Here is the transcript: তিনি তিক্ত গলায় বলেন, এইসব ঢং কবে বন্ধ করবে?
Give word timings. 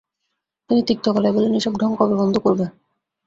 তিনি 0.69 0.81
তিক্ত 0.87 1.05
গলায় 1.09 1.33
বলেন, 1.35 1.51
এইসব 1.53 1.73
ঢং 1.77 1.91
কবে 1.99 2.15
বন্ধ 2.15 2.35
করবে? 2.37 2.65